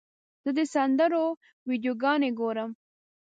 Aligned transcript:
زه 0.43 0.49
د 0.57 0.59
سندرو 0.73 1.25
ویډیوګانې 1.69 2.29
ګورم. 2.39 2.69